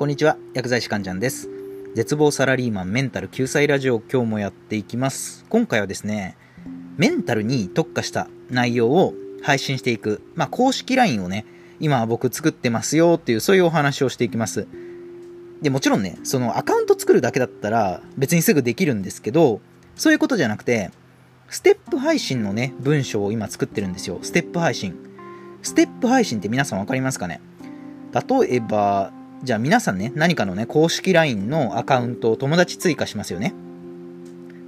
[0.00, 1.50] こんにちは、薬剤師かんちゃんです。
[1.94, 5.44] 絶望サラリーマンメンタル救済ラジオ今日もやっていきます。
[5.50, 6.38] 今回はですね、
[6.96, 9.12] メンタルに特化した内容を
[9.42, 11.44] 配信していく、まあ、公式 LINE をね、
[11.80, 14.66] 今僕作ってますよっていうそういうお話をしていきます。
[15.60, 19.60] で、もちろんね、そのアカウント作るだけだったら別にすぐできるんですけど、
[19.96, 20.92] そういうことじゃなくて、
[21.50, 24.18] ステップ配信のね、文章を今作ってるんですよ。
[24.22, 24.96] ステップ配信。
[25.62, 27.42] ステップ配信って皆さんわかりますかね？
[28.14, 29.12] 例えば、
[29.42, 33.54] じゃあ皆さんね、何かのね、公式 LINE のアカウントを友達追加しますよね。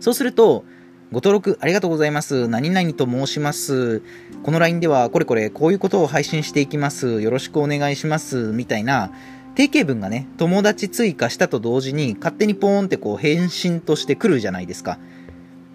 [0.00, 0.64] そうすると、
[1.10, 2.48] ご登録ありがとうございます。
[2.48, 4.00] 何々と申します。
[4.42, 7.20] この LINE ではこれこれこういうことを配信していきます。
[7.20, 8.36] よろしくお願いします。
[8.52, 9.12] みたいな
[9.54, 14.98] 定型文がね、友達追加したと同時に勝手にポーンってこう返信としてくるじゃないですか。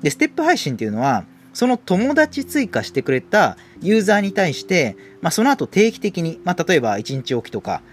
[0.01, 7.83] で、ステップ配信っていうのは、その友達追加してくれたユーザーに対して、まあ、その後定期的に、まあ、例えば1日おきとか、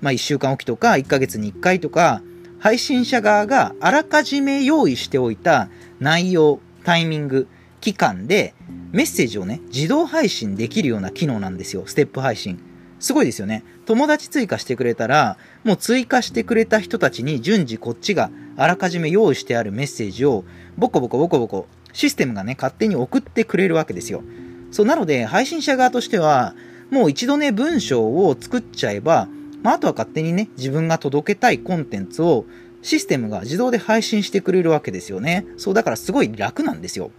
[0.00, 2.22] まあ、1週間おきとか、1ヶ月に1回とか、
[2.58, 5.68] 配信者側があらかじめ用意しておいた
[6.00, 7.46] 内容、タイミング、
[7.80, 8.54] 期間で
[8.92, 12.58] メッセージをね、自動配信できるような機能なんですよ、ステップ配信。
[12.98, 13.62] すごいですよね。
[13.86, 20.44] 友達追加してくれたら、もう追加してくれた人たちに順次こっちがあらかじめ用意してあるメッセージを、
[20.76, 24.22] ボコボコボコボコ、システムがね、勝手に送ってくれるわけですよ。
[24.72, 26.54] そう、なので、配信者側としては、
[26.90, 29.28] もう一度ね、文章を作っちゃえば、
[29.68, 32.46] まあ、あとは勝手にね、自分が届けたいコンテンツを
[32.80, 35.44] システムが自動で配信してくれるわけですよね。
[35.58, 37.10] そう、だからすごい楽なんですよ。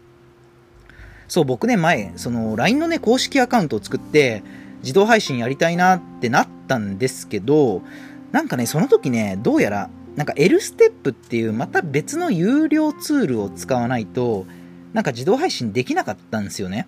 [1.28, 4.42] そう、僕ね、前、その LINE のね、公式アカウントを作って、
[4.82, 7.84] 自動配信やりたいなってなったんですけど、
[8.32, 14.48] なんかね、その時ね、どうやら、なんか L ステップっていうまた別の有料ツールを使わないと、
[14.94, 16.88] なんか自動配信できなかったんですよね。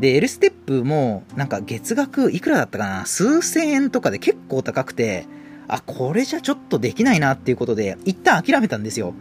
[0.00, 3.06] で、L ステップも、なんか月額いくらだったかな？
[3.06, 5.26] 数千円とかで結構高くて、
[5.68, 9.14] あ、これじゃちょっとできないなっていうことで、一旦諦めたんですよ。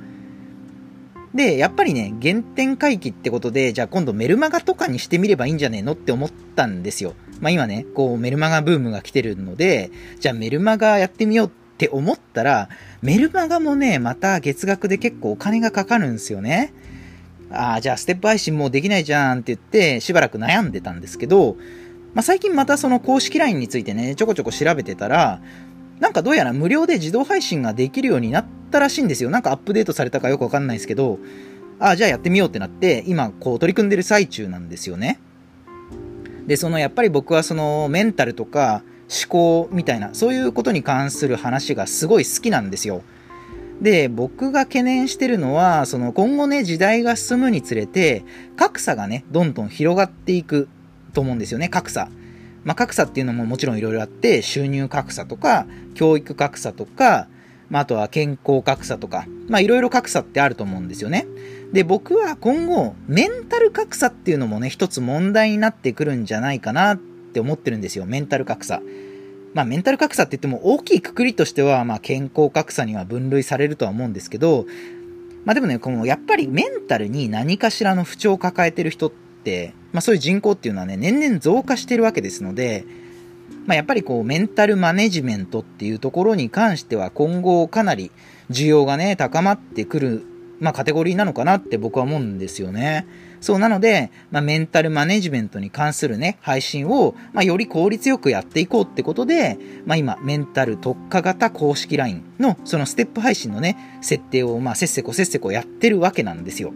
[1.35, 7.13] で、やっぱりね、原点回帰ってことで、じゃあ今度メルマガとかにしてみればいいんじゃねえのって思ったんですよ。
[7.41, 12.69] まあ今ね、こうメルマガブームが来てるので、じゃあメルマガやってみようって思ったら、
[13.01, 16.73] メルマガもね、また月額で結構お金がかかるんですよね。
[17.51, 21.55] ああ、じゃあステップ配信もうできないじゃんって言って、しばらく悩んでたんですけど、
[22.13, 25.41] まあ最近またその公式 LINE についてね、ちょこちょこ調べてたら、
[25.99, 29.29] なんかどうやら無料で自動配信ができるようになったらしいんですよ。
[29.29, 31.19] なんかアップデートされたかよくわかんないですけど、
[31.79, 35.19] ああ、じゃあやってみようってなって、今こう取り組んでる最中なんですよね。
[36.47, 43.01] で、そのやっぱり僕はそのメンタルとか思考みたいな、そういうことに関する話がすごい好きなんですよ。
[43.81, 48.23] で、僕が懸念してるのは、その今後ね、時代が進むにつれて、
[48.57, 50.67] 格差がね、どんどん広がっていく
[51.13, 52.09] と思うんですよね、格差。
[52.65, 57.27] まあ、格差っていうのももちろんいろいろあって、収入格差とか、教育格差とか、
[57.69, 61.25] まあ、あとは健康格差とか、まあ、いろいろ格差ってあると思うんですよね。
[61.71, 68.81] で、僕は今後、メンタル格差っていうのもね、一つ問題になってくるんじゃないかなって思ってるんですよ、メンタル格差。
[69.53, 74.65] まあ、メンタル格差って言っても大きいくくりとしては、まあ、健康格差には分類されるとは思うんですけど、
[75.45, 82.85] まあ、でもね、このやっぱりメンタルに何かしらの不調を抱えてる人って、まあ、そういう人口っていうのはね、年々増加してるわけですので、
[83.65, 88.11] まあ、やっぱりこう、メンタルマネジメントっていうところに関しては、今後かなり
[88.49, 90.25] 需要がね、高まってくる、
[90.59, 93.07] まあ、カテゴリーなのかなって僕は思うんですよね。
[93.41, 106.73] そうなので、まあ、メンタルマネジメントに関するね、配信を、まあ、より効率よくやっていこうってことで、まあ、今、メンタル特化型公式 LINE の、そのステップ配信のね、設定を、まあ、せっせこせっせこやってるわけなんですよ。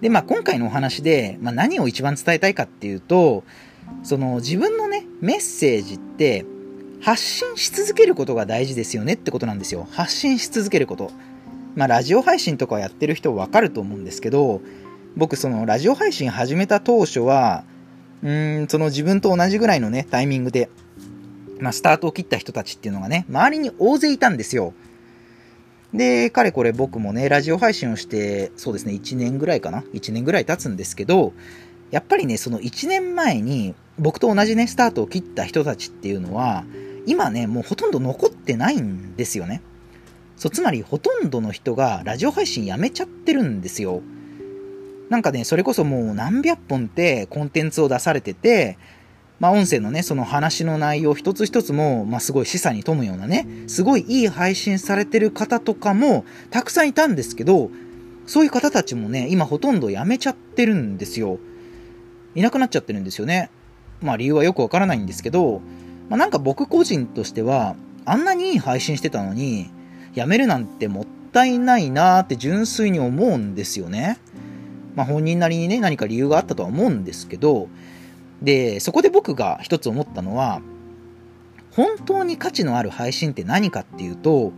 [0.00, 3.42] で、まあ、今回のお話で、まあ、何を一番伝えたいかっていうと、
[4.04, 6.44] その自分のね、メッセージって、
[7.00, 9.86] 発信し続けることが大事ですよねってことなんですよ。
[9.92, 11.10] 発信し続けること。
[11.78, 14.60] まあ、ラジオ配信とかやってる人わかると思うんですけど、
[15.14, 17.62] 僕、そのラジオ配信始めた当初は、
[18.24, 20.70] うーん、その自分と同じぐらいのね、タイミングで、
[21.60, 24.74] まあ、スタートを切った人たちっていうのがね、周りに大勢いたんですよ。
[25.94, 31.32] で、かれこれ僕もね、ラジオ配信をして、そうですね、1年ぐらいかな ?1 年ぐらい経つんですけど、
[31.92, 36.64] やっぱりね、その1年前に、僕と同じね、スタートを切った人たちっていうのは、
[37.06, 39.62] 今ね、もうほとんど残ってないんですよね。
[40.38, 44.02] そう、つまりほとんどの人がラジオ配信やめちゃってるんですよ。
[45.10, 48.78] なんかね、それこそもう何百本ってコンテンツを出されてて、
[49.40, 57.70] まあ音声のね、その話の内容一つ一つも、まあすごい示唆に富むようなね、すごいいい配信されてる方とかもたくさんいたんですけど、
[58.26, 61.38] そういう方たちもね、今ほとんどやめちゃってるんですよ。
[62.36, 63.50] いなくなっちゃってるんですよね。
[64.02, 65.62] まあ理由はよくわからないんですけど、
[66.08, 67.74] まあなんか僕個人としては、
[68.04, 69.70] あんなにいい配信してたのに、
[70.18, 74.18] やめるなんてもったいないなって純粋に思うんですよね。
[74.96, 77.68] まあ本人なりにね、何か理由があったとは思うんですけど、
[78.42, 80.60] で、そこで僕が一つ思ったのは、
[81.70, 84.52] 本当に価値のある配信って何かっていうと、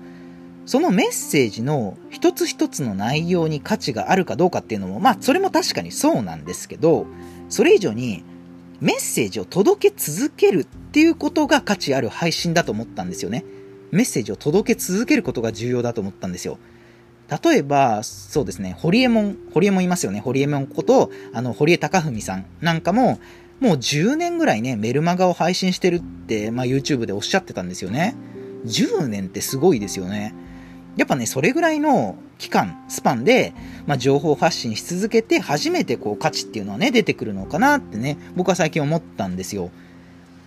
[0.65, 7.05] そのメッセージの一つ一つの内容に価値があるかどうかっていうのも、まあそれも確かにそうなんですけど、
[7.51, 8.25] それ以上に
[8.81, 13.45] メッセージを届け続けるっていうことが価値ある配信だと思ったんですよね。
[13.91, 16.59] メッセージを届け続けることが重要だと思ったんですよ。
[17.45, 20.21] 例えば、そうですね、ホリエモン、ホリエモンいますよね。
[20.21, 23.21] ホリエモンこと、あの、堀江貴文さんなんかも、
[23.61, 28.17] もう10年ぐらいね、メルマガを配信してるって、まあ、YouTube でおっしゃってたんですよね。
[28.67, 30.35] 10年ってすごいですよね。
[30.97, 33.53] やっぱね、それぐらいの期間、スパンで、
[33.87, 39.71] まあ、情報発信し続けて、初めてこう価値っていうのはね、出てくるのかなってね、僕は最近思ったんですよ。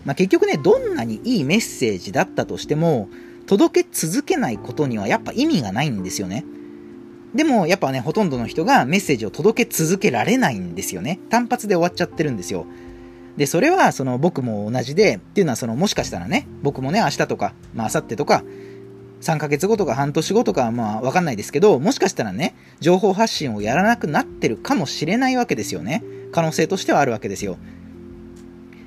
[0.05, 3.07] まあ、結局ね、どんなにいいメッセージだったとしても、
[3.45, 6.45] 届け続けないことにはやっぱ意味がないんですよね。
[7.33, 11.19] でも、やっぱね、ほとんどの人がメッセージを届け続けられないんですよね。
[11.29, 12.65] 単発で終わっちゃってるんですよ。
[13.37, 18.43] で、それは、その僕も同じで、っていうのは、その、もしかしたらね、僕もね、明日とか、まあ、明後日とか、
[19.23, 26.03] 3ヶ月後とか半年後とかまあわかんないですけど、もしかしたらね、情報発信をやらなくなってるかもしれないわけですよね。
[26.33, 27.57] 可能性としてはあるわけですよ。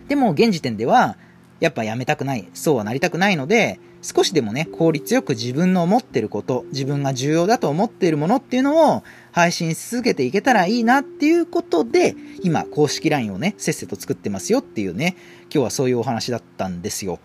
[0.08, 1.16] でも現時点では、
[1.58, 15.16] やっぱやめたくない、そうはなりたくないので、少しでもね、効率よく自分の思ってること、自分が重要だと思っているものっていうのを配信し続けていけたらいいなっていうことで、今、公式 LINE をね、せっせと作ってますよっていうね、
[15.52, 17.18] 今日はそういうお話だったんですよ。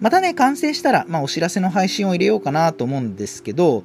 [0.00, 3.84] またね、完成したら、まあ、お知らせの配信を入れようかなと思うんですけど、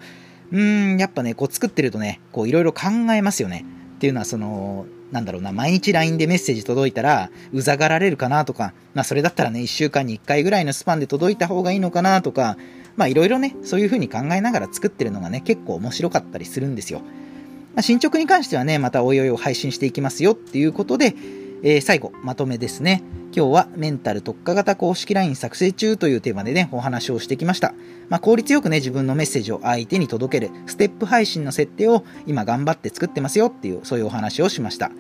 [0.52, 3.64] うーん、やっぱね、こう作ってるとね、こういろいろ考えますよね。
[3.96, 12.58] っていうのは、その、なんだろうな、毎日 LINE でメッセージ届いたら、うざがられるかなとか、まあそれだったらね、1週間に1回ぐらいのスパンで届いた方がいいのかなとか、
[12.98, 17.00] まあいろいろね、そういう風に考えながら作ってるのがね、結構面白かったりするんですよ。
[17.00, 21.16] まあ、進捗に関してはね、またおいおいを配信していきますよっていうことで、
[21.64, 23.04] えー、最後、まとめですね。
[23.36, 27.74] 今日はメンタル特化型公式 LINE 作成中というテーマでね、お話をしてきました。
[28.08, 34.92] まあ、効率よくね、自分のメッセージを相手に届けるステップ配信の設定を今頑張って作ってますよっていう、そういうお話をしました。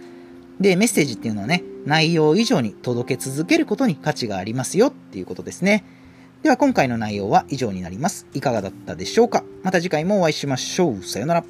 [0.59, 5.83] で、メッセージっていうのはね、内容以上に届け続けることに価値がありますよっていうことですね。
[6.41, 8.25] では今回の内容は以上になります。
[8.33, 9.43] いかがだったでしょうか？
[9.61, 11.03] また次回もお会いしましょう。
[11.03, 11.45] さよなら。